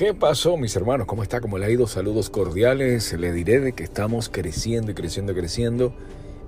[0.00, 1.06] ¿Qué pasó, mis hermanos?
[1.06, 1.42] ¿Cómo está?
[1.42, 1.86] ¿Cómo le ha ido?
[1.86, 3.12] Saludos cordiales.
[3.12, 5.92] Le diré de que estamos creciendo y creciendo y creciendo,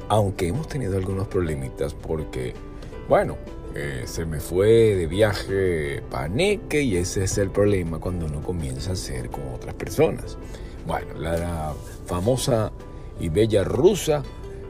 [0.09, 2.55] aunque hemos tenido algunos problemitas porque,
[3.11, 3.37] bueno,
[3.75, 8.89] eh, se me fue de viaje Paneque y ese es el problema cuando uno comienza
[8.89, 10.39] a hacer con otras personas.
[10.87, 11.75] Bueno, la
[12.07, 12.73] famosa
[13.21, 14.23] y bella rusa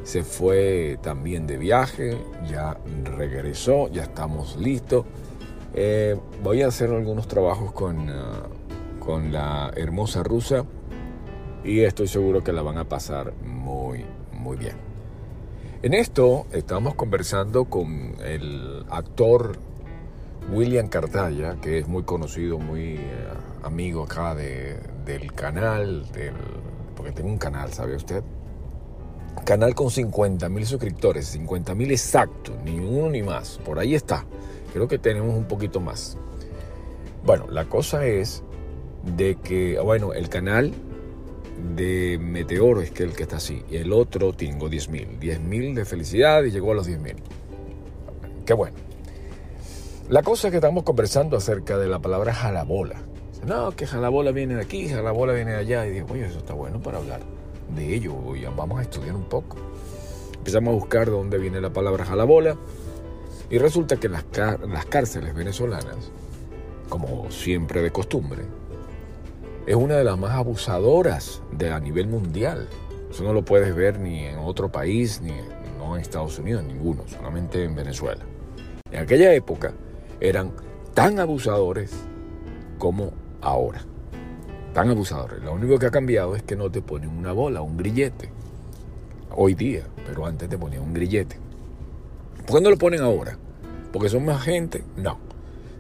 [0.03, 2.19] se fue también de viaje,
[2.51, 2.77] ya
[3.17, 5.05] regresó, ya estamos listos.
[5.73, 8.42] Eh, voy a hacer algunos trabajos con, ah,
[9.05, 10.65] con la hermosa rusa
[11.65, 14.77] y estoy seguro que la van a pasar muy, muy bien.
[15.83, 19.59] En esto estamos conversando con el actor
[20.52, 23.01] William Cartaya, que es muy conocido, muy eh,
[23.65, 26.34] amigo acá del canal, del,
[26.95, 28.23] porque tengo un canal, ¿sabe usted?
[29.45, 33.59] Canal con 50 mil suscriptores, 50 mil exactos, ni uno ni más.
[33.64, 34.25] Por ahí está.
[34.73, 36.16] Creo que tenemos un poquito más.
[37.25, 38.45] Bueno, la cosa es
[39.05, 40.72] de que, bueno, el canal
[41.77, 43.62] de Meteoro es que el que está así.
[43.70, 45.20] Y el otro tengo 10 mil.
[45.20, 47.17] 10 mil de felicidad y llegó a los 10 mil.
[48.45, 48.77] Qué bueno.
[50.08, 52.97] La cosa es que estamos conversando acerca de la palabra jalabola.
[53.47, 55.86] No, que jalabola viene de aquí, jalabola viene de allá.
[55.86, 57.20] Y digo, oye, eso está bueno para hablar
[57.75, 58.14] de ello,
[58.56, 59.56] vamos a estudiar un poco.
[60.36, 62.56] Empezamos a buscar dónde viene la palabra jalabola
[63.50, 64.25] y resulta que las,
[64.69, 66.11] las cárceles venezolanas,
[66.89, 68.42] como siempre de costumbre,
[69.66, 72.68] es una de las más abusadoras de, a nivel mundial.
[73.10, 75.32] Eso no lo puedes ver ni en otro país, ni
[75.78, 78.24] no en Estados Unidos, ninguno, solamente en Venezuela.
[78.90, 79.72] En aquella época
[80.20, 80.52] eran
[80.94, 81.92] tan abusadores
[82.78, 83.84] como ahora
[84.72, 85.42] tan abusadores.
[85.42, 88.30] Lo único que ha cambiado es que no te ponen una bola, un grillete.
[89.34, 91.36] Hoy día, pero antes te ponían un grillete.
[92.46, 93.38] ¿Por qué no lo ponen ahora?
[93.92, 94.84] ¿Porque son más gente?
[94.96, 95.18] No.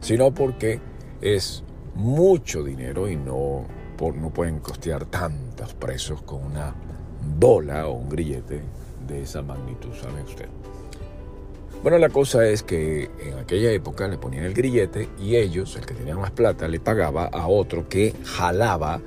[0.00, 0.80] Sino porque
[1.20, 1.64] es
[1.94, 3.66] mucho dinero y no,
[3.98, 6.74] no pueden costear tantos presos con una
[7.38, 8.62] bola o un grillete
[9.06, 10.48] de esa magnitud, ¿sabe usted?
[11.82, 15.84] Bueno, la cosa es que en aquella época le ponían el grillete y ellos, el
[15.84, 19.00] que tenía más plata, le pagaba a otro que jalaba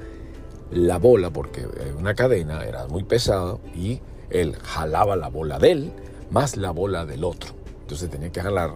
[0.71, 1.65] la bola, porque
[1.97, 5.93] una cadena era muy pesado y él jalaba la bola de él
[6.31, 7.51] más la bola del otro.
[7.81, 8.75] Entonces tenía que jalar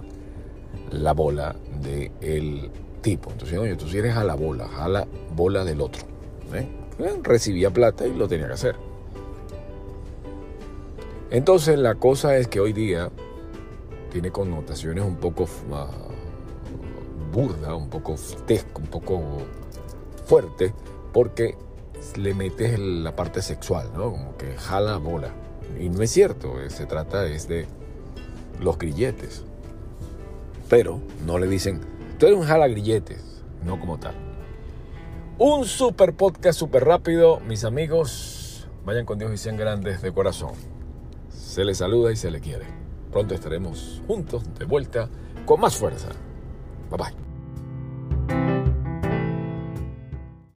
[0.91, 3.31] la bola del tipo.
[3.31, 6.03] Entonces, oye, tú eres a la bola, jala bola del otro.
[6.53, 6.67] ¿eh?
[7.23, 8.75] Recibía plata y lo tenía que hacer.
[11.31, 13.11] Entonces la cosa es que hoy día
[14.11, 18.15] tiene connotaciones un poco uh, burda, un poco
[18.75, 19.21] un poco
[20.25, 20.73] fuerte,
[21.13, 21.55] porque
[22.15, 24.11] le metes la parte sexual, ¿no?
[24.11, 25.29] Como que jala bola.
[25.79, 27.67] Y no es cierto, eh, se trata es de
[28.59, 29.43] los grilletes.
[30.67, 31.81] Pero no le dicen,
[32.19, 34.13] tú eres un jala grilletes, no como tal.
[35.37, 40.51] Un super podcast super rápido, mis amigos, vayan con Dios y sean grandes de corazón.
[41.29, 42.65] Se les saluda y se les quiere.
[43.11, 45.09] Pronto estaremos juntos de vuelta
[45.45, 46.09] con más fuerza.
[46.91, 47.28] Bye bye.